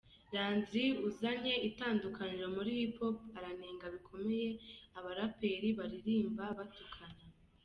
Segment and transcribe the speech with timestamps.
[0.33, 4.49] Landry uzanye itandukaniro muri Hip Hop aranenga bikomeye
[4.97, 7.21] abaraperi baririmba batukana.